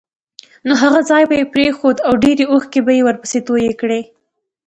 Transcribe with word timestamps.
نو 0.67 0.73
هغه 0.83 1.01
ځای 1.09 1.23
به 1.29 1.35
یې 1.39 1.45
پرېښود 1.53 1.97
او 2.07 2.13
ډېرې 2.23 2.45
اوښکې 2.51 2.79
به 2.85 2.91
یې 2.97 3.01
ورپسې 3.05 3.39
تویې 3.47 3.73
کړې. 3.81 4.01